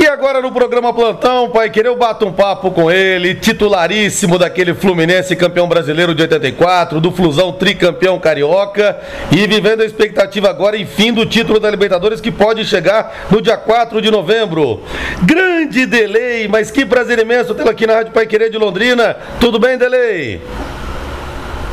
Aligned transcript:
E 0.00 0.06
agora 0.06 0.40
no 0.40 0.50
programa 0.50 0.94
Plantão, 0.94 1.50
Pai 1.50 1.68
Querer, 1.68 1.88
eu 1.90 1.94
bato 1.94 2.26
um 2.26 2.32
papo 2.32 2.70
com 2.70 2.90
ele, 2.90 3.34
titularíssimo 3.34 4.38
daquele 4.38 4.72
Fluminense 4.72 5.36
campeão 5.36 5.68
brasileiro 5.68 6.14
de 6.14 6.22
84, 6.22 7.02
do 7.02 7.12
Flusão 7.12 7.52
tricampeão 7.52 8.18
carioca 8.18 8.98
e 9.30 9.46
vivendo 9.46 9.82
a 9.82 9.84
expectativa 9.84 10.48
agora, 10.48 10.78
enfim, 10.78 11.12
do 11.12 11.26
título 11.26 11.60
da 11.60 11.70
Libertadores 11.70 12.18
que 12.18 12.30
pode 12.30 12.64
chegar 12.64 13.26
no 13.30 13.42
dia 13.42 13.58
4 13.58 14.00
de 14.00 14.10
novembro. 14.10 14.82
Grande 15.22 15.84
delay, 15.84 16.48
mas 16.48 16.70
que 16.70 16.86
prazer 16.86 17.18
imenso 17.18 17.54
tê-lo 17.54 17.68
aqui 17.68 17.86
na 17.86 17.96
Rádio 17.96 18.12
Pai 18.12 18.26
Querer 18.26 18.48
de 18.48 18.56
Londrina. 18.56 19.18
Tudo 19.38 19.58
bem, 19.58 19.76
delay? 19.76 20.40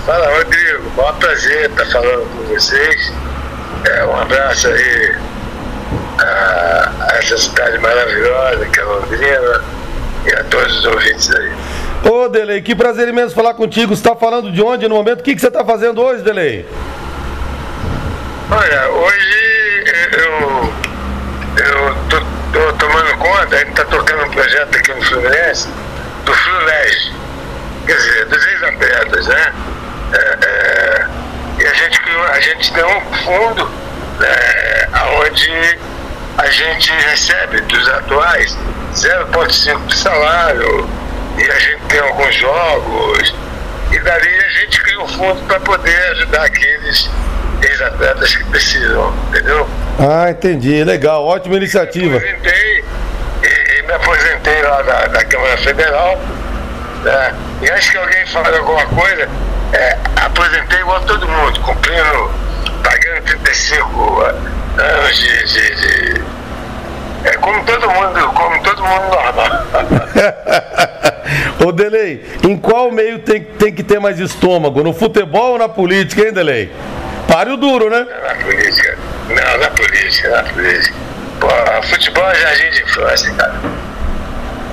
Fala, 0.05 0.27
Rodrigo. 0.37 0.91
Maior 0.97 1.15
prazer 1.17 1.69
estar 1.69 1.85
falando 1.85 2.27
com 2.35 2.53
vocês. 2.53 3.13
É, 3.89 4.03
um 4.03 4.17
abraço 4.17 4.67
aí 4.67 5.15
a, 6.19 6.86
a 7.07 7.17
essa 7.17 7.37
cidade 7.37 7.77
maravilhosa 7.79 8.65
que 8.65 8.79
é 8.79 8.83
Londrina 8.83 9.63
e 10.25 10.33
a 10.33 10.43
todos 10.45 10.79
os 10.79 10.85
ouvintes 10.85 11.33
aí. 11.33 11.51
Ô, 12.09 12.27
Delei, 12.29 12.61
que 12.61 12.75
prazer 12.75 13.07
imenso 13.07 13.33
falar 13.33 13.53
contigo. 13.53 13.95
Você 13.95 14.01
está 14.01 14.15
falando 14.15 14.51
de 14.51 14.61
onde 14.61 14.87
no 14.87 14.95
momento? 14.95 15.21
O 15.21 15.23
que, 15.23 15.33
que 15.33 15.41
você 15.41 15.47
está 15.47 15.65
fazendo 15.65 16.01
hoje, 16.01 16.21
Delei? 16.21 16.65
Olha, 18.49 18.89
hoje 18.89 19.83
eu, 20.13 20.73
eu 21.65 21.95
tô, 22.09 22.19
tô 22.53 22.73
tomando 22.73 23.17
conta, 23.17 23.55
a 23.55 23.59
gente 23.59 23.69
está 23.69 23.85
tocando 23.85 24.23
um 24.23 24.29
projeto 24.29 24.77
aqui 24.77 24.93
no 24.93 25.01
Fluminense, 25.01 25.67
do 26.23 26.33
Flulege, 26.33 27.13
quer 27.85 27.97
dizer, 27.97 28.25
dos 28.25 28.47
ex-atletas, 28.47 29.27
né? 29.27 29.53
É, 30.13 30.37
é, 30.45 31.07
e 31.59 31.67
a 31.67 31.73
gente, 31.73 31.99
a 32.31 32.39
gente 32.39 32.73
tem 32.73 32.83
um 32.85 33.01
fundo 33.25 33.69
né, 34.19 34.89
onde 35.19 35.77
a 36.37 36.45
gente 36.51 36.91
recebe 36.91 37.61
dos 37.61 37.87
atuais 37.89 38.55
0,5 38.93 39.85
de 39.87 39.97
salário 39.97 40.87
e 41.37 41.51
a 41.51 41.59
gente 41.59 41.81
tem 41.87 41.99
alguns 41.99 42.35
jogos 42.35 43.35
e 43.91 43.99
dali 43.99 44.37
a 44.37 44.49
gente 44.49 44.81
cria 44.81 45.01
um 45.01 45.07
fundo 45.07 45.41
para 45.47 45.59
poder 45.59 45.97
ajudar 46.11 46.45
aqueles 46.45 47.09
ex-atletas 47.63 48.35
que 48.35 48.43
precisam, 48.45 49.13
entendeu? 49.29 49.67
Ah, 49.99 50.29
entendi, 50.29 50.83
legal, 50.83 51.25
ótima 51.25 51.55
iniciativa. 51.55 52.19
Me 52.19 52.29
aposentei, 52.29 52.83
e, 53.43 53.79
e 53.79 53.81
me 53.81 53.93
aposentei 53.93 54.61
lá 54.61 54.81
da, 54.83 55.07
da 55.07 55.25
Câmara 55.25 55.57
Federal, 55.57 56.21
né? 57.03 57.35
e 57.63 57.71
antes 57.71 57.89
que 57.89 57.97
alguém 57.97 58.25
fale 58.27 58.57
alguma 58.57 58.85
coisa, 58.85 59.27
é, 59.73 59.97
aposentei 60.23 60.79
igual 60.81 61.01
todo 61.01 61.27
mundo, 61.27 61.59
cumprindo, 61.61 62.31
pagando 62.83 63.23
35 63.23 64.21
anos 64.21 64.66
de, 65.13 65.45
de, 65.45 65.75
de 65.75 66.21
é 67.23 67.31
como 67.37 67.63
todo 67.65 67.89
mundo, 67.89 68.27
como 68.33 68.61
todo 68.63 68.83
mundo 68.83 69.09
normal. 69.09 69.65
Ô 71.65 71.71
Delei, 71.71 72.23
em 72.43 72.55
qual 72.57 72.91
meio 72.91 73.17
tem, 73.19 73.43
tem 73.43 73.73
que 73.73 73.83
ter 73.83 73.99
mais 73.99 74.19
estômago? 74.19 74.83
No 74.83 74.93
futebol 74.93 75.53
ou 75.53 75.57
na 75.57 75.67
política, 75.67 76.21
hein, 76.21 76.31
Delei? 76.31 76.71
Páreo 77.27 77.57
duro, 77.57 77.89
né? 77.89 78.05
Na 78.23 78.35
política. 78.35 78.95
Não, 79.27 79.57
na 79.59 79.69
política, 79.71 80.29
na 80.29 80.43
política. 80.43 80.95
Pô, 81.39 81.49
futebol 81.89 82.29
é 82.29 82.35
jardim 82.35 82.69
de 82.69 82.83
infância, 82.83 83.33
cara. 83.33 83.55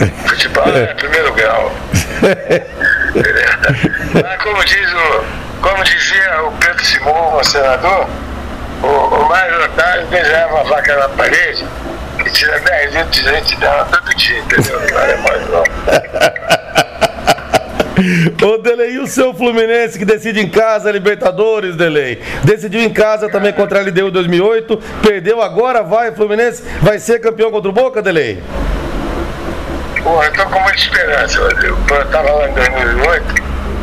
Futebol 0.27 0.77
é, 0.77 0.83
é 0.83 0.95
primeiro 0.95 1.33
grau. 1.35 1.73
Mas 4.23 4.43
como 4.43 4.65
diz 4.65 4.93
o. 4.93 5.25
Como 5.61 5.85
dizia 5.85 6.43
o 6.43 6.53
Pedro 6.53 6.85
Simão, 6.85 7.37
o 7.37 7.45
senador, 7.45 8.09
o, 8.85 9.15
o 9.15 9.29
Mário 9.29 9.65
Otário 9.65 10.07
desenhava 10.07 10.61
a 10.61 10.63
vaca 10.65 10.97
na 10.97 11.09
parede 11.11 11.65
e 12.25 12.31
tira 12.31 12.61
10 12.61 12.95
litros 12.95 13.11
de 13.17 13.23
leite 13.23 13.57
dela 13.57 13.85
todo 13.87 14.15
dia, 14.15 14.39
entendeu? 14.39 14.81
Não 14.81 15.01
é 15.01 15.17
mais 15.17 15.49
não. 15.49 15.65
Ô 18.43 18.59
Delei, 18.59 18.95
e 18.95 18.99
o 18.99 19.07
seu 19.07 19.33
Fluminense 19.33 19.97
que 19.99 20.05
decide 20.05 20.41
em 20.41 20.51
casa 20.51 20.91
Libertadores, 20.91 21.77
Delei? 21.77 22.21
Decidiu 22.43 22.83
em 22.83 22.93
casa 22.93 23.29
também 23.29 23.53
contra 23.53 23.79
a 23.79 23.83
LDU 23.83 24.11
2008, 24.11 24.77
perdeu 25.01 25.41
agora, 25.41 25.83
vai 25.83 26.13
Fluminense, 26.13 26.65
vai 26.83 26.99
ser 26.99 27.21
campeão 27.21 27.51
contra 27.51 27.71
o 27.71 27.73
Boca, 27.73 28.03
Delei? 28.03 28.43
Pô, 30.03 30.23
eu 30.23 30.33
tô 30.33 30.45
com 30.47 30.61
muita 30.61 30.77
esperança, 30.77 31.41
Rodrigo. 31.41 31.79
Eu 31.89 32.05
tava 32.11 32.31
lá 32.31 32.49
em 32.49 32.53
2008, 32.53 33.35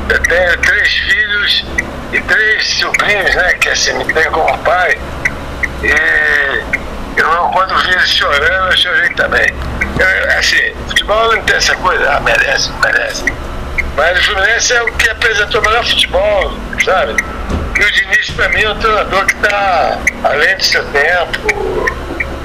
eu 0.10 0.24
tenho 0.24 0.58
três 0.60 0.90
filhos 0.90 1.66
e 2.12 2.22
três 2.22 2.68
sobrinhos, 2.80 3.36
né, 3.36 3.54
que 3.54 3.70
assim, 3.70 3.94
me 3.94 4.14
tem 4.14 4.30
como 4.32 4.58
pai. 4.60 4.98
E 5.84 6.64
eu, 7.18 7.50
quando 7.54 7.76
vi 7.84 7.92
eles 7.92 8.10
chorando, 8.10 8.72
eu 8.72 8.78
chorei 8.78 9.10
também. 9.12 9.54
Eu, 10.00 10.38
assim, 10.38 10.74
futebol 10.88 11.36
não 11.36 11.42
tem 11.44 11.56
essa 11.56 11.76
coisa, 11.76 12.12
ah, 12.12 12.20
merece, 12.20 12.72
merece. 12.84 13.26
Mas 13.96 14.20
o 14.20 14.24
Fluminense 14.24 14.74
é 14.74 14.82
o 14.82 14.92
que 14.94 15.10
apresentou 15.10 15.62
o 15.62 15.64
melhor 15.64 15.86
futebol, 15.86 16.54
sabe? 16.84 17.16
E 17.78 17.84
o 17.84 17.92
Diniz, 17.92 18.30
para 18.32 18.50
mim, 18.50 18.64
é 18.64 18.70
um 18.70 18.80
treinador 18.80 19.26
que 19.26 19.36
está 19.36 19.98
além 20.24 20.58
do 20.58 20.64
seu 20.64 20.84
tempo 20.86 21.40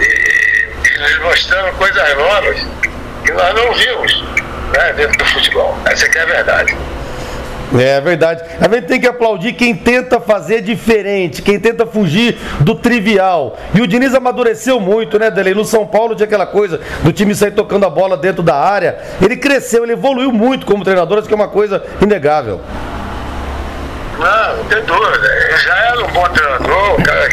e, 0.00 0.88
e 0.88 0.98
nos 0.98 1.19
mostrando 1.21 1.72
coisas 1.77 2.16
novas 2.16 2.66
que 3.25 3.33
nós 3.33 3.54
não 3.54 3.72
vimos 3.75 4.25
né, 4.77 4.93
dentro 4.94 5.19
do 5.19 5.25
futebol. 5.27 5.78
Essa 5.84 6.06
é 6.06 6.21
a 6.21 6.27
verdade. 6.27 6.77
É 7.75 8.00
verdade. 8.00 8.43
A 8.60 8.72
gente 8.72 8.87
tem 8.87 9.00
que 9.00 9.06
aplaudir 9.06 9.53
quem 9.53 9.75
tenta 9.75 10.21
fazer 10.21 10.60
diferente, 10.60 11.43
quem 11.43 11.59
tenta 11.59 11.87
fugir 11.87 12.38
do 12.60 12.75
trivial. 12.75 13.59
E 13.75 13.81
o 13.81 13.87
Diniz 13.87 14.15
amadureceu 14.15 14.78
muito, 14.78 15.19
né, 15.19 15.31
Delei? 15.31 15.54
No 15.54 15.65
São 15.65 15.87
Paulo 15.87 16.15
tinha 16.15 16.27
aquela 16.27 16.47
coisa 16.47 16.81
do 17.03 17.12
time 17.12 17.34
sair 17.34 17.50
tocando 17.50 17.84
a 17.84 17.91
bola 17.91 18.16
dentro 18.16 18.43
da 18.43 18.54
área. 18.54 18.99
Ele 19.21 19.37
cresceu, 19.37 19.82
ele 19.82 19.94
evoluiu 19.94 20.32
muito 20.32 20.65
como 20.65 20.84
treinador, 20.84 21.19
isso 21.19 21.28
que 21.28 21.34
é 21.34 21.37
uma 21.37 21.49
coisa 21.49 21.82
inegável. 22.00 22.60
Não, 24.19 24.56
não 24.56 24.65
tem 24.65 24.83
dúvida. 24.83 25.27
Ele 25.27 25.56
já 25.59 25.77
era 25.77 26.04
um 26.04 26.09
bom 26.09 26.28
treinador, 26.28 27.00
um 27.00 27.03
cara 27.03 27.28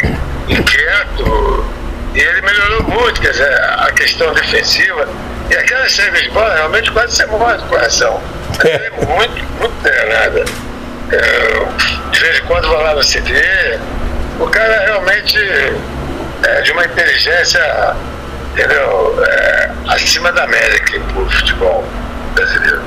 inquieto. 0.50 1.66
E 2.14 2.20
ele 2.20 2.42
melhorou 2.42 2.84
muito, 2.84 3.22
quer 3.22 3.32
dizer, 3.32 3.54
a 3.78 3.92
questão 3.92 4.34
defensiva. 4.34 5.08
E 5.50 5.56
aquela 5.56 5.90
saída 5.90 6.22
de 6.22 6.30
bola 6.30 6.54
realmente 6.54 6.92
quase 6.92 7.16
você 7.16 7.26
morre 7.26 7.58
do 7.58 7.64
coração. 7.64 8.22
É 8.66 8.90
muito, 9.06 9.44
muito 9.60 9.82
treinada. 9.82 10.46
É, 11.12 12.10
de 12.12 12.20
vez 12.20 12.40
em 12.40 12.46
quando 12.46 12.68
vou 12.68 12.82
lá 12.82 12.96
no 12.96 13.04
CD. 13.04 13.32
O 14.40 14.48
cara 14.48 14.86
realmente 14.86 15.38
é 16.44 16.62
de 16.62 16.72
uma 16.72 16.86
inteligência 16.86 17.62
entendeu, 18.54 19.16
é, 19.24 19.72
acima 19.88 20.32
da 20.32 20.48
média 20.48 20.76
aqui 20.78 21.00
pro 21.00 21.30
futebol 21.30 21.84
brasileiro. 22.36 22.82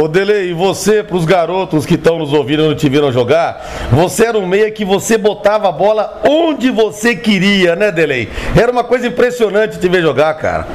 Ô 0.00 0.08
Dele, 0.08 0.50
e 0.50 0.52
você, 0.54 1.02
para 1.02 1.16
os 1.16 1.24
garotos 1.24 1.84
que 1.84 1.94
estão 1.94 2.18
nos 2.18 2.32
ouvindo 2.32 2.64
e 2.64 2.68
não 2.68 2.74
te 2.74 2.88
viram 2.88 3.12
jogar, 3.12 3.60
você 3.90 4.26
era 4.26 4.38
um 4.38 4.46
meia 4.46 4.70
que 4.70 4.84
você 4.84 5.18
botava 5.18 5.68
a 5.68 5.72
bola 5.72 6.22
onde 6.26 6.70
você 6.70 7.14
queria, 7.14 7.76
né, 7.76 7.90
Delei? 7.90 8.30
Era 8.56 8.70
uma 8.72 8.84
coisa 8.84 9.06
impressionante 9.08 9.78
te 9.78 9.88
ver 9.88 10.00
jogar, 10.00 10.32
cara. 10.34 10.66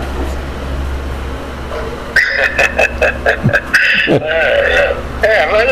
é, 4.21 4.95
é, 5.23 5.45
mas 5.47 5.69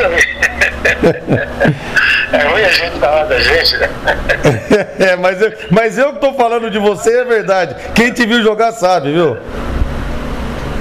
é 2.33 2.47
ruim 2.47 2.63
a 2.63 2.69
gente 2.69 2.99
falar 2.99 3.25
da 3.25 3.39
gente, 3.39 3.77
né? 3.77 3.89
é, 4.99 5.15
mas 5.15 5.41
eu, 5.41 5.53
mas 5.69 5.97
eu 5.97 6.13
que 6.13 6.19
tô 6.19 6.33
falando 6.33 6.69
de 6.69 6.79
você 6.79 7.21
é 7.21 7.23
verdade. 7.23 7.75
Quem 7.93 8.11
te 8.11 8.25
viu 8.25 8.41
jogar 8.43 8.71
sabe, 8.71 9.11
viu? 9.11 9.37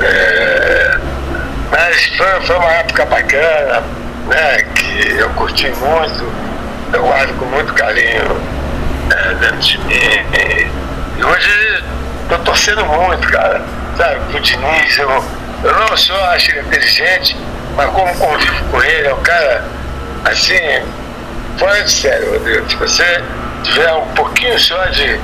É, 0.01 0.99
mas 1.71 2.07
foi, 2.17 2.41
foi 2.43 2.57
uma 2.57 2.73
época 2.73 3.05
bacana, 3.07 3.83
né? 4.29 4.63
Que 4.75 5.19
eu 5.19 5.31
curti 5.31 5.71
muito, 5.71 6.33
eu 6.93 7.03
guardo 7.03 7.39
com 7.39 7.45
muito 7.47 7.73
carinho 7.75 8.41
é, 9.11 9.35
dentro 9.35 9.59
de 9.59 9.79
mim. 9.79 10.27
E 11.19 11.25
hoje 11.25 11.85
tô 12.29 12.39
torcendo 12.39 12.85
muito, 12.87 13.29
cara. 13.29 13.61
Sabe, 13.97 14.21
pro 14.31 14.41
Diniz, 14.41 14.99
eu 14.99 15.23
eu 15.63 15.73
não 15.73 15.97
só 15.97 16.15
acho 16.27 16.51
ele 16.51 16.61
inteligente, 16.61 17.37
mas 17.77 17.91
como 17.91 18.15
convivo 18.17 18.65
com 18.71 18.83
ele, 18.83 19.09
é 19.09 19.15
um 19.15 19.23
cara, 19.23 19.65
assim, 20.25 20.83
fora 21.59 21.83
de 21.83 21.91
sério, 21.91 22.33
Rodrigo. 22.33 22.69
Se 22.69 22.77
você 22.77 23.23
tiver 23.63 23.93
um 23.93 24.09
pouquinho 24.09 24.59
só 24.59 24.85
de 24.87 25.19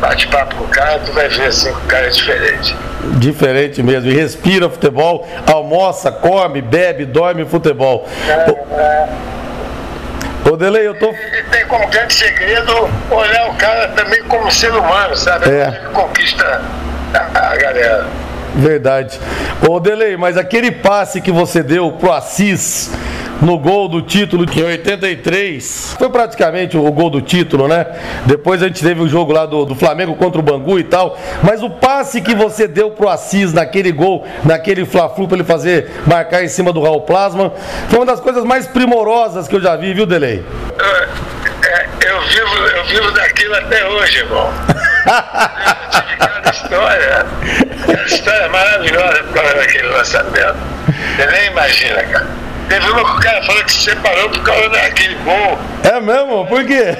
bate-papo 0.00 0.56
com 0.56 0.64
o 0.64 0.68
cara, 0.68 0.98
tu 0.98 1.12
vai 1.12 1.28
ver 1.28 1.46
assim 1.46 1.72
que 1.72 1.78
o 1.78 1.86
cara 1.86 2.06
é 2.06 2.10
diferente. 2.10 2.76
Diferente 3.18 3.82
mesmo. 3.82 4.10
E 4.10 4.14
respira 4.14 4.68
futebol, 4.68 5.26
almoça, 5.46 6.10
come, 6.10 6.60
bebe, 6.60 7.04
dorme 7.04 7.44
futebol. 7.44 8.08
É, 8.26 8.50
é. 8.74 9.08
Ô 10.50 10.56
Delei, 10.56 10.86
eu 10.86 10.94
tô. 10.94 11.10
E 11.10 11.42
tem 11.50 11.66
como 11.66 11.86
grande 11.88 12.12
segredo 12.12 12.88
olhar 13.10 13.50
o 13.50 13.54
cara 13.54 13.88
também 13.88 14.22
como 14.24 14.50
ser 14.50 14.72
humano, 14.72 15.16
sabe? 15.16 15.50
É. 15.50 15.68
Ele 15.68 15.88
conquista 15.92 16.60
a, 17.14 17.52
a 17.52 17.56
galera. 17.56 18.06
Verdade. 18.54 19.18
Ô 19.68 19.80
Delei, 19.80 20.16
mas 20.16 20.36
aquele 20.36 20.70
passe 20.70 21.20
que 21.20 21.32
você 21.32 21.62
deu 21.62 21.92
pro 21.92 22.12
Assis 22.12 22.90
no 23.40 23.58
gol 23.58 23.88
do 23.88 24.00
título 24.00 24.44
em 24.44 24.62
83. 24.62 25.96
Foi 25.98 26.08
praticamente 26.08 26.76
o 26.76 26.92
gol 26.92 27.10
do 27.10 27.20
título, 27.20 27.68
né? 27.68 27.86
Depois 28.26 28.62
a 28.62 28.66
gente 28.66 28.82
teve 28.82 29.00
o 29.00 29.08
jogo 29.08 29.32
lá 29.32 29.46
do, 29.46 29.64
do 29.64 29.74
Flamengo 29.74 30.14
contra 30.14 30.40
o 30.40 30.42
Bangu 30.42 30.78
e 30.78 30.84
tal. 30.84 31.18
Mas 31.42 31.62
o 31.62 31.70
passe 31.70 32.20
que 32.20 32.34
você 32.34 32.66
deu 32.68 32.90
pro 32.90 33.08
Assis 33.08 33.52
naquele 33.52 33.92
gol, 33.92 34.24
naquele 34.44 34.84
Fla-Flu 34.84 35.26
pra 35.26 35.36
ele 35.36 35.44
fazer, 35.44 35.90
marcar 36.06 36.44
em 36.44 36.48
cima 36.48 36.72
do 36.72 36.82
Raul 36.82 37.02
Plasma, 37.02 37.52
foi 37.88 37.98
uma 37.98 38.06
das 38.06 38.20
coisas 38.20 38.44
mais 38.44 38.66
primorosas 38.66 39.48
que 39.48 39.56
eu 39.56 39.60
já 39.60 39.76
vi, 39.76 39.92
viu, 39.94 40.06
Delei? 40.06 40.44
Eu, 40.78 40.86
é, 41.70 41.88
eu, 42.06 42.20
vivo, 42.22 42.56
eu 42.76 42.84
vivo 42.84 43.10
daquilo 43.12 43.54
até 43.54 43.86
hoje, 43.88 44.18
irmão. 44.18 44.50
Cada 45.04 46.50
história, 46.50 47.26
cada 47.86 48.04
história 48.04 48.48
maravilhosa 48.48 49.22
por 49.24 49.34
causa 49.34 49.54
daquele 49.54 49.88
lançamento. 49.88 50.56
Você 51.16 51.26
nem 51.26 51.46
imagina, 51.46 52.02
cara. 52.04 52.26
Teve 52.68 52.90
uma 52.90 53.04
que 53.04 53.10
o 53.10 53.20
cara 53.20 53.42
falou 53.42 53.62
que 53.64 53.72
se 53.72 53.82
separou 53.82 54.30
por 54.30 54.42
causa 54.42 54.68
daquele 54.70 55.14
gol. 55.16 55.58
É 55.82 56.00
mesmo? 56.00 56.46
Por 56.46 56.64
quê? 56.64 56.96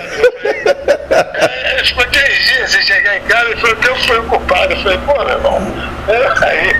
É, 1.11 1.75
ele 1.75 1.85
ficou 1.85 2.05
três 2.07 2.39
dias 2.45 2.71
sem 2.71 2.83
chegar 2.83 3.17
em 3.17 3.23
casa 3.23 3.51
e 3.51 3.57
falou 3.57 3.77
que 3.77 3.89
eu 3.89 3.97
fui 3.97 4.19
o 4.19 4.23
culpado. 4.25 4.73
Eu 4.73 4.83
falei, 4.83 4.99
pô, 4.99 5.25
meu 5.25 5.37
irmão. 5.37 5.63
Aí. 6.43 6.75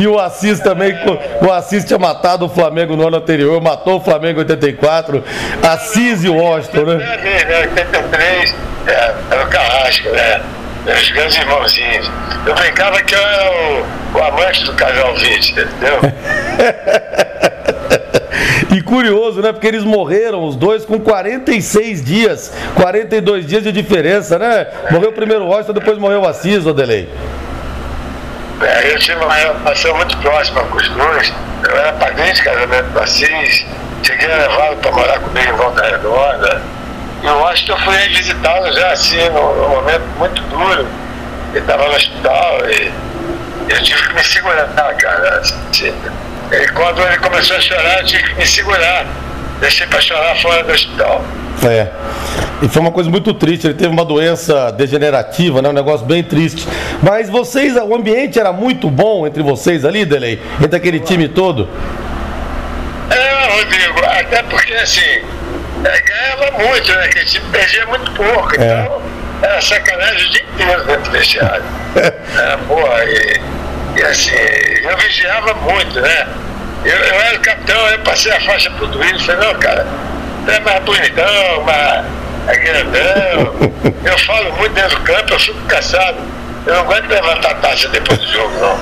E 0.00 0.06
o 0.06 0.18
Assis 0.18 0.58
também, 0.60 0.94
o 1.42 1.52
Assis 1.52 1.84
tinha 1.84 1.98
matado 1.98 2.46
o 2.46 2.48
Flamengo 2.48 2.96
no 2.96 3.06
ano 3.06 3.18
anterior, 3.18 3.60
matou 3.60 3.98
o 3.98 4.00
Flamengo 4.00 4.40
em 4.40 4.44
84. 4.44 5.22
Assis 5.62 6.24
e 6.24 6.28
o 6.30 6.36
Washington, 6.36 6.84
né? 6.84 6.94
83, 7.68 8.54
é, 8.86 9.14
era 9.30 9.44
o 9.44 9.48
Carrasco, 9.48 10.08
né? 10.08 10.40
Os 10.86 11.10
grandes 11.10 11.36
irmãozinhos. 11.36 12.10
Eu 12.46 12.54
brincava 12.54 13.02
que 13.02 13.14
eu 13.14 13.20
era 13.20 13.52
o, 13.52 14.18
o 14.18 14.22
amante 14.22 14.64
do 14.64 14.72
casal 14.72 15.14
20, 15.14 15.50
entendeu? 15.50 16.00
E 18.72 18.80
curioso, 18.80 19.42
né? 19.42 19.52
Porque 19.52 19.66
eles 19.66 19.82
morreram, 19.82 20.44
os 20.44 20.54
dois, 20.54 20.84
com 20.84 21.00
46 21.00 22.04
dias, 22.04 22.52
42 22.76 23.44
dias 23.44 23.64
de 23.64 23.72
diferença, 23.72 24.38
né? 24.38 24.64
Morreu 24.92 25.10
primeiro 25.12 25.44
o 25.44 25.48
Washington, 25.48 25.72
depois 25.72 25.98
morreu 25.98 26.20
o 26.20 26.26
Assis, 26.26 26.64
Odelei. 26.64 27.08
Eu 28.60 28.98
tive 28.98 29.24
uma 29.24 29.34
relação 29.34 29.96
muito 29.96 30.16
próxima 30.18 30.62
com 30.62 30.76
os 30.76 30.88
dois. 30.90 31.32
Eu 31.66 31.76
era 31.76 31.92
padrinho 31.94 32.34
de 32.34 32.42
casamento 32.42 32.90
do 32.90 33.00
Assis, 33.00 33.66
cheguei 34.02 34.30
a 34.30 34.36
levá-lo 34.36 34.76
para 34.76 34.92
morar 34.92 35.18
comigo 35.20 35.52
em 35.52 35.56
Volta 35.56 35.82
Redonda. 35.82 36.62
E 37.22 37.26
eu 37.26 37.46
acho 37.48 37.64
que 37.64 37.72
eu 37.72 37.78
fui 37.78 37.96
visitá-lo 38.08 38.72
já 38.72 38.92
assim, 38.92 39.28
num, 39.30 39.54
num, 39.54 39.68
momento 39.68 40.04
muito 40.18 40.42
duro. 40.42 40.86
Ele 41.50 41.58
estava 41.58 41.88
no 41.88 41.94
hospital 41.94 42.58
e 42.68 42.92
eu 43.68 43.82
tive 43.82 44.08
que 44.08 44.14
me 44.14 44.24
segurar, 44.24 44.68
cara. 44.96 45.38
Assim. 45.38 45.94
E 46.52 46.68
quando 46.72 47.02
ele 47.02 47.18
começou 47.18 47.56
a 47.56 47.60
chorar, 47.60 48.00
eu 48.00 48.06
tive 48.06 48.24
que 48.24 48.34
me 48.34 48.46
segurar. 48.46 49.06
Deixei 49.60 49.86
para 49.86 50.00
chorar 50.00 50.34
fora 50.40 50.62
do 50.64 50.72
hospital. 50.72 51.24
É. 51.68 51.88
E 52.62 52.68
foi 52.68 52.82
uma 52.82 52.92
coisa 52.92 53.08
muito 53.08 53.32
triste, 53.32 53.66
ele 53.66 53.74
teve 53.74 53.88
uma 53.88 54.04
doença 54.04 54.70
degenerativa, 54.70 55.62
né? 55.62 55.68
Um 55.70 55.72
negócio 55.72 56.04
bem 56.04 56.22
triste. 56.22 56.68
Mas 57.02 57.30
vocês, 57.30 57.74
o 57.74 57.94
ambiente 57.94 58.38
era 58.38 58.52
muito 58.52 58.90
bom 58.90 59.26
entre 59.26 59.42
vocês 59.42 59.84
ali, 59.84 60.04
Delei? 60.04 60.40
Entre 60.62 60.76
aquele 60.76 61.00
time 61.00 61.26
todo? 61.28 61.68
É, 63.10 63.56
Rodrigo, 63.56 64.04
até 64.04 64.42
porque 64.42 64.74
assim, 64.74 65.22
é, 65.84 66.00
ganhava 66.02 66.64
muito, 66.64 66.92
né? 66.92 67.04
Aquele 67.04 67.24
time 67.24 67.46
perdia 67.50 67.86
muito 67.86 68.10
pouco. 68.12 68.60
É. 68.60 68.82
Então, 68.82 69.02
era 69.42 69.60
sacanagem 69.62 70.26
o 70.26 70.30
dia 70.30 70.42
inteiro 70.42 70.84
dentro 70.84 71.02
do 71.02 71.10
vestiário. 71.10 71.64
é, 71.96 72.56
porra, 72.68 73.04
e, 73.04 73.40
e 73.96 74.02
assim, 74.02 74.36
eu 74.82 74.96
vigiava 74.98 75.54
muito, 75.54 75.98
né? 75.98 76.28
Eu, 76.84 76.96
eu 76.96 77.20
era 77.20 77.38
o 77.38 77.40
capitão, 77.40 77.88
eu 77.88 77.98
passei 78.00 78.32
a 78.32 78.40
faixa 78.40 78.70
pro 78.72 78.86
Duílio 78.86 79.18
falei, 79.20 79.46
não, 79.46 79.54
cara, 79.58 79.86
é 80.46 80.60
mais 80.60 80.82
bonitão, 80.84 81.62
mais 81.64 82.19
é 82.50 82.58
grandão. 82.58 83.54
eu 84.04 84.18
falo 84.18 84.52
muito 84.54 84.72
dentro 84.72 84.98
do 84.98 85.04
campo, 85.04 85.32
eu 85.32 85.40
fico 85.40 85.60
cansado. 85.66 86.16
Eu 86.66 86.74
não 86.74 86.82
aguento 86.82 87.08
levantar 87.08 87.54
taça 87.54 87.88
depois 87.88 88.18
do 88.18 88.26
jogo, 88.26 88.52
não. 88.58 88.78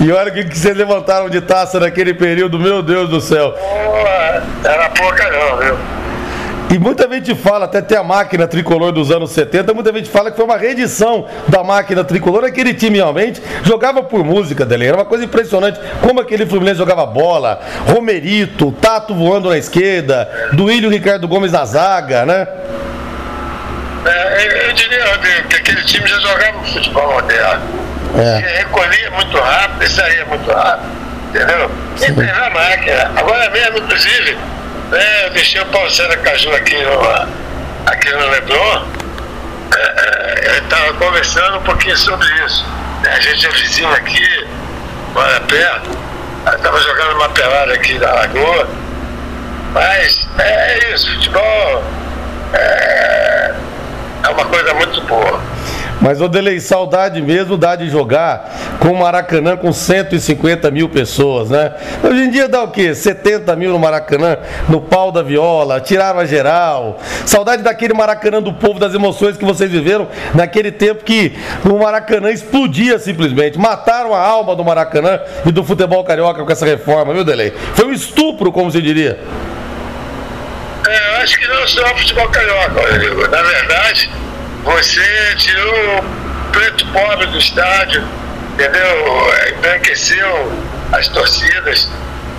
e 0.06 0.12
olha 0.12 0.30
o 0.30 0.34
que, 0.34 0.44
que 0.44 0.58
vocês 0.58 0.76
levantaram 0.76 1.30
de 1.30 1.40
taça 1.40 1.78
naquele 1.78 2.12
período, 2.14 2.58
meu 2.58 2.82
Deus 2.82 3.08
do 3.08 3.20
céu. 3.20 3.52
Pô, 3.52 4.68
era 4.68 4.88
pouca 4.90 5.30
não, 5.30 5.58
viu? 5.58 5.78
E 6.74 6.78
muita 6.78 7.08
gente 7.08 7.36
fala, 7.36 7.66
até 7.66 7.80
tem 7.80 7.96
a 7.96 8.02
máquina 8.02 8.48
tricolor 8.48 8.90
dos 8.90 9.12
anos 9.12 9.30
70, 9.30 9.72
muita 9.72 9.92
gente 9.92 10.10
fala 10.10 10.28
que 10.28 10.36
foi 10.36 10.44
uma 10.44 10.56
reedição 10.56 11.24
da 11.46 11.62
máquina 11.62 12.02
tricolor. 12.02 12.42
Aquele 12.42 12.74
time 12.74 12.96
realmente 12.96 13.40
jogava 13.62 14.02
por 14.02 14.24
música 14.24 14.66
dele. 14.66 14.84
Era 14.84 14.96
uma 14.96 15.04
coisa 15.04 15.22
impressionante. 15.22 15.78
Como 16.02 16.20
aquele 16.20 16.44
Fluminense 16.46 16.78
jogava 16.78 17.06
bola, 17.06 17.60
Romerito, 17.86 18.72
Tato 18.72 19.14
voando 19.14 19.50
na 19.50 19.56
esquerda, 19.56 20.28
Duílio 20.52 20.90
Ricardo 20.90 21.28
Gomes 21.28 21.52
na 21.52 21.64
zaga, 21.64 22.26
né? 22.26 22.48
É, 24.04 24.68
eu 24.68 24.72
diria, 24.72 25.04
Rodrigo, 25.12 25.46
que 25.46 25.54
aquele 25.54 25.82
time 25.84 26.08
já 26.08 26.18
jogava 26.18 26.58
futebol 26.64 27.12
moderno. 27.12 27.62
É. 28.18 28.58
Recolhia 28.58 29.12
muito 29.12 29.38
rápido 29.38 29.84
e 29.84 29.88
saía 29.88 30.24
muito 30.24 30.50
rápido. 30.50 30.90
Entendeu? 31.28 31.70
E 32.00 32.32
na 32.32 32.50
máquina. 32.50 33.12
Agora 33.14 33.48
mesmo, 33.50 33.78
inclusive 33.78 34.36
é, 34.96 35.26
eu 35.26 35.30
deixei 35.30 35.60
o 35.60 35.90
César 35.90 36.16
Caju 36.18 36.50
aqui 36.52 36.76
no, 36.82 37.00
aqui 37.86 38.10
no 38.10 38.28
Leblon. 38.28 38.84
É, 39.76 39.80
é, 39.80 40.48
eu 40.48 40.64
estava 40.64 40.92
conversando 40.94 41.58
um 41.58 41.62
pouquinho 41.62 41.96
sobre 41.96 42.26
isso. 42.44 42.64
A 43.04 43.20
gente 43.20 43.46
é 43.46 43.50
vizinho 43.50 43.88
aqui, 43.90 44.46
mora 45.12 45.40
perto. 45.40 45.90
Estava 46.54 46.80
jogando 46.80 47.16
uma 47.16 47.28
pelada 47.30 47.74
aqui 47.74 47.98
na 47.98 48.12
Lagoa. 48.12 48.68
Mas 49.72 50.28
é 50.38 50.92
isso, 50.92 51.12
futebol 51.14 51.82
é, 52.52 53.54
é 54.22 54.28
uma 54.28 54.44
coisa 54.44 54.72
muito 54.74 55.00
boa. 55.02 55.40
Mas, 56.00 56.20
Odelei, 56.20 56.60
saudade 56.60 57.20
mesmo 57.22 57.56
dá 57.56 57.74
de 57.76 57.88
jogar 57.88 58.53
com 58.84 58.92
o 58.92 58.98
Maracanã 58.98 59.56
com 59.56 59.72
150 59.72 60.70
mil 60.70 60.90
pessoas, 60.90 61.48
né? 61.48 61.72
Hoje 62.02 62.24
em 62.24 62.30
dia 62.30 62.46
dá 62.46 62.62
o 62.62 62.68
quê? 62.68 62.94
70 62.94 63.56
mil 63.56 63.72
no 63.72 63.78
Maracanã, 63.78 64.36
no 64.68 64.78
pau 64.78 65.10
da 65.10 65.22
viola, 65.22 65.80
tirava 65.80 66.26
geral. 66.26 67.00
Saudade 67.24 67.62
daquele 67.62 67.94
Maracanã 67.94 68.42
do 68.42 68.52
povo, 68.52 68.78
das 68.78 68.92
emoções 68.92 69.38
que 69.38 69.44
vocês 69.44 69.70
viveram 69.70 70.06
naquele 70.34 70.70
tempo 70.70 71.02
que 71.02 71.32
o 71.64 71.78
Maracanã 71.78 72.30
explodia 72.30 72.98
simplesmente. 72.98 73.58
Mataram 73.58 74.12
a 74.12 74.20
alma 74.20 74.54
do 74.54 74.62
Maracanã 74.62 75.18
e 75.46 75.50
do 75.50 75.64
futebol 75.64 76.04
carioca 76.04 76.44
com 76.44 76.52
essa 76.52 76.66
reforma, 76.66 77.14
viu, 77.14 77.24
Delei? 77.24 77.54
Foi 77.72 77.86
um 77.86 77.92
estupro, 77.92 78.52
como 78.52 78.70
se 78.70 78.82
diria. 78.82 79.18
É, 80.86 81.08
eu 81.08 81.22
acho 81.22 81.40
que 81.40 81.48
não 81.48 81.66
só 81.66 81.82
o 81.90 81.96
futebol 81.96 82.28
carioca, 82.28 82.82
Rodrigo. 82.82 83.28
Na 83.28 83.40
verdade, 83.40 84.10
você 84.62 85.00
tirou 85.38 86.00
o 86.00 86.52
preto 86.52 86.86
pobre 86.92 87.26
do 87.28 87.38
estádio, 87.38 88.04
entendeu? 88.54 89.34
Embranqueceu 89.56 90.52
as 90.92 91.08
torcidas. 91.08 91.88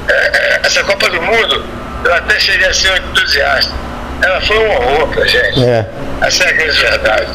É, 0.07 0.13
é, 0.13 0.59
essa 0.63 0.83
Copa 0.83 1.09
do 1.09 1.21
Mundo, 1.21 1.65
eu 2.03 2.13
até 2.13 2.39
cheguei 2.39 2.67
a 2.67 2.73
ser 2.73 2.91
um 2.91 2.97
entusiasta. 2.97 3.73
Ela 4.23 4.41
foi 4.41 4.57
um 4.57 4.71
horror 4.71 5.07
pra 5.09 5.25
gente. 5.25 5.63
É. 5.63 5.85
Essa 6.21 6.45
é 6.45 6.49
a 6.49 6.51
grande 6.53 6.79
verdade. 6.79 7.31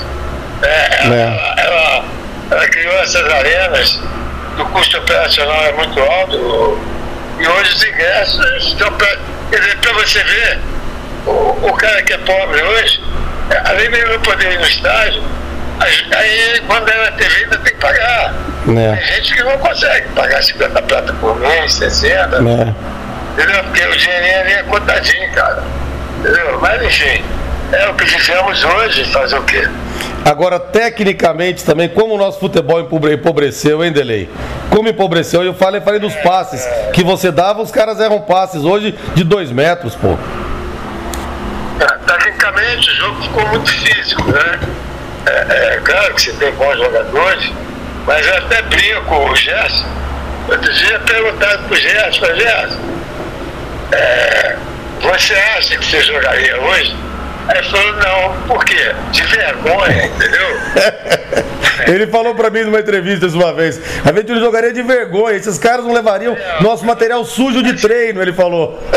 É, 0.62 1.04
ela, 1.04 1.14
é. 1.14 1.64
ela, 1.64 2.04
ela, 2.50 2.68
criou 2.68 2.99
essas 3.00 3.26
arenas, 3.32 4.00
o 4.58 4.64
custo 4.66 4.99
operacional 4.99 5.64
é 5.64 5.72
muito 5.72 6.00
alto, 6.00 6.78
e 7.38 7.46
hoje 7.46 7.72
os 7.75 7.84
ingressos 7.84 8.66
estão 8.66 8.92
para. 8.92 9.18
Quer 9.50 9.60
dizer, 9.60 9.76
para 9.78 9.92
você 9.94 10.22
ver, 10.22 10.58
o, 11.26 11.68
o 11.68 11.72
cara 11.75 12.02
que 12.02 12.12
é 12.12 12.18
pobre 12.18 12.62
hoje, 12.62 13.02
além 13.64 13.90
de 13.90 14.04
não 14.04 14.20
poder 14.20 14.52
ir 14.52 14.58
no 14.58 14.66
estádio, 14.66 15.22
aí 15.80 16.62
quando 16.66 16.88
é 16.88 17.04
na 17.04 17.12
TV 17.12 17.44
ainda 17.44 17.58
tem 17.58 17.72
que 17.75 17.80
pagar. 17.80 18.34
É. 18.68 18.96
Tem 18.96 19.06
gente 19.14 19.34
que 19.34 19.42
não 19.42 19.58
consegue 19.58 20.08
pagar 20.10 20.42
50 20.42 20.82
prata 20.82 21.12
por 21.14 21.38
mês, 21.40 21.75
60. 21.75 22.37
É. 22.37 22.40
Entendeu? 23.32 23.64
Porque 23.64 23.84
o 23.87 23.96
dinheirinho 23.96 24.40
ali 24.40 24.52
é 24.52 24.62
contadinho, 24.64 25.32
cara. 25.32 25.62
Entendeu? 26.18 26.58
Mas 26.60 26.82
enfim, 26.82 27.25
é 27.72 27.88
o 27.88 27.94
que 27.94 28.06
fizemos 28.06 28.64
hoje, 28.64 29.04
fazer 29.12 29.37
o 29.37 29.42
quê? 29.42 29.68
Agora, 30.25 30.60
tecnicamente 30.60 31.64
também, 31.64 31.88
como 31.88 32.14
o 32.14 32.18
nosso 32.18 32.38
futebol 32.38 32.80
empobreceu, 32.80 33.82
hein, 33.82 33.90
Delei? 33.90 34.28
Como 34.68 34.88
empobreceu, 34.88 35.42
eu 35.42 35.54
falei, 35.54 35.80
falei 35.80 35.99
dos 35.99 36.14
passes 36.16 36.62
que 36.92 37.02
você 37.02 37.32
dava, 37.32 37.62
os 37.62 37.70
caras 37.70 37.99
erram 37.99 38.20
passes 38.20 38.64
hoje 38.64 38.96
de 39.14 39.25
dois 39.25 39.50
metros, 39.50 39.94
pô. 39.94 40.18
Tecnicamente 42.06 42.90
o 42.90 42.94
jogo 42.94 43.22
ficou 43.22 43.46
muito 43.49 43.70
físico, 43.70 44.30
né? 44.30 44.60
É, 45.26 45.74
é, 45.74 45.80
claro 45.84 46.14
que 46.14 46.22
você 46.22 46.32
tem 46.32 46.50
bons 46.52 46.78
jogadores, 46.78 47.52
mas 48.06 48.26
eu 48.26 48.36
até 48.36 48.62
brinco 48.62 49.14
o 49.14 49.36
Gerson. 49.36 49.86
Outro 50.48 50.72
dia 50.72 50.98
perguntado 51.00 51.62
pro 51.64 51.76
Gerson, 51.76 52.20
falei, 52.20 52.40
Gerson, 52.40 52.78
é, 53.92 54.56
você 55.00 55.34
acha 55.34 55.76
que 55.76 55.84
você 55.84 56.02
jogaria 56.02 56.60
hoje? 56.60 56.96
Aí 57.48 57.58
ele 57.58 57.68
falou, 57.68 57.92
não, 57.94 58.46
por 58.46 58.64
quê? 58.64 58.94
De 59.10 59.22
vergonha, 59.22 60.06
entendeu? 60.06 60.60
Ele 61.86 62.06
falou 62.06 62.34
pra 62.34 62.50
mim 62.50 62.64
numa 62.64 62.80
entrevista 62.80 63.26
uma 63.28 63.52
vez. 63.52 63.80
A 64.04 64.12
gente 64.12 64.32
não 64.32 64.40
jogaria 64.40 64.72
de 64.72 64.82
vergonha. 64.82 65.36
Esses 65.36 65.58
caras 65.58 65.84
não 65.84 65.92
levariam 65.92 66.36
nosso 66.60 66.84
material 66.84 67.24
sujo 67.24 67.62
de 67.62 67.74
treino, 67.74 68.20
ele 68.20 68.32
falou. 68.32 68.78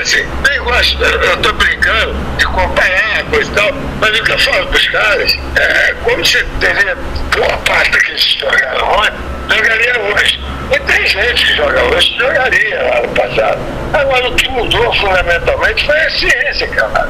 Assim, 0.00 0.24
gosto, 0.68 1.02
eu 1.02 1.36
tô 1.38 1.52
brincando 1.54 2.14
de 2.36 2.44
comparar 2.46 3.24
coisa 3.30 3.50
e 3.50 3.54
tal, 3.54 3.72
mas 4.00 4.18
o 4.18 4.22
que 4.22 4.32
eu 4.32 4.38
falo 4.38 4.66
pros 4.66 4.88
caras, 4.88 5.38
é, 5.56 5.94
como 6.04 6.24
você 6.24 6.44
teria 6.60 6.96
boa 7.36 7.56
parte 7.58 7.90
daqueles 7.90 8.24
que 8.24 8.40
jogaram 8.40 8.88
ontem, 8.92 9.56
jogaria 9.56 10.00
hoje. 10.00 10.40
E 10.70 10.78
tem 10.80 11.06
gente 11.06 11.46
que 11.46 11.56
joga 11.56 11.82
hoje 11.84 12.10
que 12.10 12.18
jogaria 12.18 12.82
lá 12.82 13.02
no 13.02 13.08
passado. 13.08 13.58
Agora, 13.94 14.28
o 14.28 14.34
que 14.34 14.48
mudou 14.50 14.94
fundamentalmente 14.96 15.86
foi 15.86 15.98
a 15.98 16.10
ciência, 16.10 16.68
cara. 16.68 17.08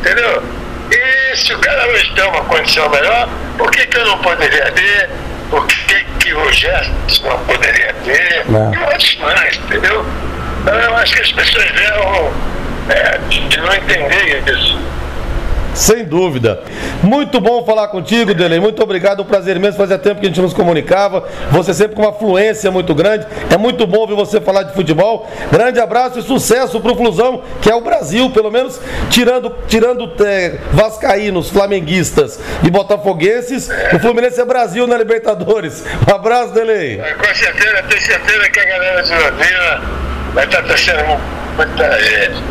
Entendeu? 0.00 0.42
E 0.90 1.36
se 1.36 1.54
o 1.54 1.58
cara 1.58 1.88
hoje 1.88 2.12
tem 2.14 2.24
uma 2.24 2.44
condição 2.44 2.88
melhor, 2.90 3.28
por 3.56 3.70
que, 3.70 3.86
que 3.86 3.96
eu 3.96 4.04
não 4.04 4.18
poderia 4.18 4.70
ter? 4.72 5.10
Por 5.50 5.66
que, 5.66 6.04
que 6.20 6.34
o 6.34 6.52
Gerson 6.52 6.92
não 7.24 7.38
poderia 7.44 7.94
ter? 8.04 8.44
Não. 8.48 8.72
E 8.72 8.78
outros 8.78 9.16
mais, 9.16 9.56
entendeu? 9.56 10.04
Então 10.60 10.74
eu 10.74 10.96
acho 10.96 11.14
que 11.14 11.22
as 11.22 11.32
pessoas 11.32 11.70
vieram 11.70 12.32
é, 12.88 13.18
de 13.28 13.60
não 13.60 13.74
entender 13.74 14.42
isso. 14.52 14.78
Sem 15.78 16.04
dúvida. 16.04 16.60
Muito 17.04 17.40
bom 17.40 17.64
falar 17.64 17.86
contigo, 17.86 18.34
Delei. 18.34 18.58
Muito 18.58 18.82
obrigado. 18.82 19.22
Um 19.22 19.24
prazer 19.24 19.56
imenso. 19.56 19.78
Fazia 19.78 19.96
tempo 19.96 20.20
que 20.20 20.26
a 20.26 20.28
gente 20.28 20.40
nos 20.40 20.52
comunicava. 20.52 21.28
Você 21.52 21.72
sempre 21.72 21.94
com 21.94 22.02
uma 22.02 22.12
fluência 22.12 22.68
muito 22.68 22.92
grande. 22.96 23.24
É 23.48 23.56
muito 23.56 23.86
bom 23.86 23.98
ouvir 23.98 24.14
você 24.14 24.40
falar 24.40 24.64
de 24.64 24.74
futebol. 24.74 25.30
Grande 25.52 25.78
abraço 25.78 26.18
e 26.18 26.22
sucesso 26.22 26.80
pro 26.80 26.96
Flusão, 26.96 27.44
que 27.62 27.70
é 27.70 27.74
o 27.76 27.80
Brasil, 27.80 28.28
pelo 28.30 28.50
menos 28.50 28.80
tirando, 29.08 29.54
tirando 29.68 30.12
é, 30.24 30.58
Vascaínos, 30.72 31.48
Flamenguistas 31.48 32.40
e 32.64 32.70
Botafoguenses. 32.70 33.70
O 33.92 34.00
Fluminense 34.00 34.40
é 34.40 34.44
Brasil 34.44 34.84
na 34.88 34.98
Libertadores. 34.98 35.84
Um 36.10 36.12
abraço, 36.12 36.52
Delei. 36.54 37.00
É, 37.00 37.14
Com 37.14 37.32
certeza, 37.32 37.84
tenho 37.88 38.02
certeza 38.02 38.50
que 38.50 38.58
a 38.58 38.64
galera 38.64 39.02
de 39.02 39.14
Londrina 39.14 39.82
vai 40.34 40.44
estar 40.44 40.62
torcendo 40.62 41.37
muita 41.66 42.00
gente. 42.00 42.42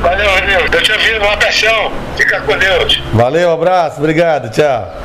Valeu, 0.00 0.46
Nil. 0.46 0.60
Eu 0.72 0.82
te 0.82 0.92
ouvi 0.92 1.18
no 1.18 1.28
abração. 1.28 1.92
Fica 2.16 2.40
com 2.40 2.56
Deus. 2.56 3.02
Valeu, 3.12 3.52
abraço, 3.52 3.98
obrigado, 3.98 4.50
tchau. 4.50 5.02